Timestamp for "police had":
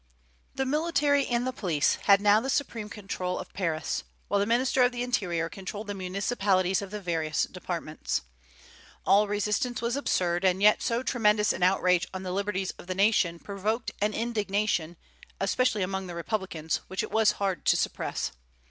1.53-2.21